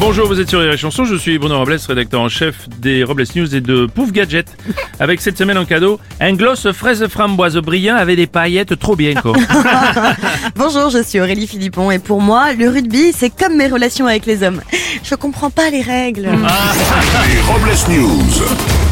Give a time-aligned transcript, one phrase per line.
[0.00, 3.26] Bonjour, vous êtes sur les chansons, je suis Bruno Robles, rédacteur en chef des Robles
[3.36, 4.46] News et de Pouf Gadget.
[4.98, 9.12] Avec cette semaine en cadeau, un gloss fraise framboise brillant avec des paillettes trop bien
[9.14, 9.34] quoi.
[10.56, 14.24] Bonjour, je suis Aurélie Philippon et pour moi, le rugby, c'est comme mes relations avec
[14.24, 14.62] les hommes.
[15.04, 16.30] Je comprends pas les règles.
[17.90, 18.44] News.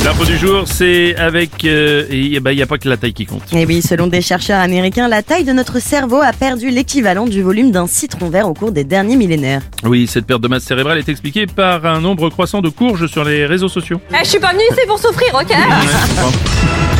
[0.05, 1.65] L'info du jour, c'est avec...
[1.65, 3.43] euh, Il n'y a pas que la taille qui compte.
[3.53, 7.41] Et oui, selon des chercheurs américains, la taille de notre cerveau a perdu l'équivalent du
[7.41, 9.63] volume d'un citron vert au cours des derniers millénaires.
[9.85, 13.23] Oui, cette perte de masse cérébrale est expliquée par un nombre croissant de courges sur
[13.23, 14.01] les réseaux sociaux.
[14.11, 16.98] Eh, je suis pas venue ici pour souffrir, ok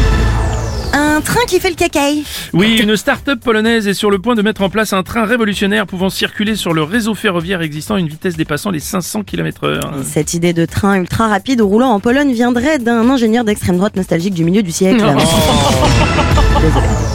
[0.93, 2.25] Un train qui fait le cacaille.
[2.53, 5.87] Oui, une start-up polonaise est sur le point de mettre en place un train révolutionnaire
[5.87, 9.95] pouvant circuler sur le réseau ferroviaire existant à une vitesse dépassant les 500 km heure.
[10.05, 14.35] Cette idée de train ultra rapide roulant en Pologne viendrait d'un ingénieur d'extrême droite nostalgique
[14.35, 15.05] du milieu du siècle.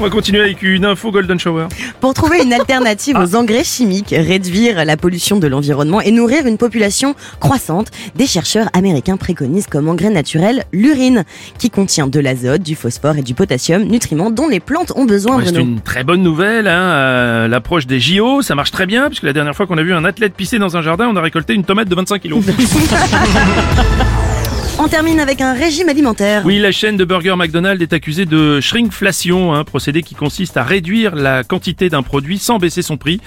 [0.00, 1.68] On va continuer avec une info Golden Shower.
[2.00, 6.58] Pour trouver une alternative aux engrais chimiques, réduire la pollution de l'environnement et nourrir une
[6.58, 11.22] population croissante, des chercheurs américains préconisent comme engrais naturel l'urine,
[11.58, 15.36] qui contient de l'azote, du phosphore et du potassium, nutriments dont les plantes ont besoin.
[15.36, 19.06] Ouais, c'est une très bonne nouvelle, hein, euh, l'approche des JO, ça marche très bien,
[19.06, 21.20] puisque la dernière fois qu'on a vu un athlète pisser dans un jardin, on a
[21.20, 22.44] récolté une tomate de 25 kilos.
[24.76, 26.42] On termine avec un régime alimentaire.
[26.44, 30.64] Oui, la chaîne de burgers McDonald's est accusée de shrinkflation, un procédé qui consiste à
[30.64, 33.20] réduire la quantité d'un produit sans baisser son prix.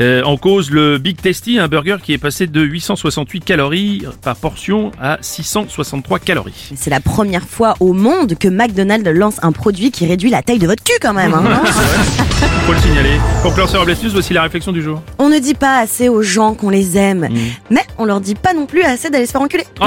[0.00, 4.34] Euh, en cause, le Big Tasty, un burger qui est passé de 868 calories par
[4.36, 6.70] portion à 663 calories.
[6.74, 10.58] C'est la première fois au monde que McDonald's lance un produit qui réduit la taille
[10.58, 11.32] de votre cul quand même.
[11.32, 11.62] hein,
[12.66, 13.18] Faut le signaler.
[13.42, 15.00] Pour clore ce Robles News, voici la réflexion du jour.
[15.18, 17.28] on ne dit pas assez aux gens qu'on les aime,
[17.70, 19.64] mais on leur dit pas non plus assez d'aller se faire enculer.
[19.80, 19.84] Oh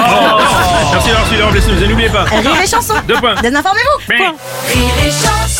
[0.92, 2.24] Merci d'avoir suivi les Robles News et n'oubliez pas.
[2.24, 3.34] Rire et chansons Deux points.
[3.42, 4.34] Désinformez-vous Mais- Point.
[4.72, 5.51] Rire et chanson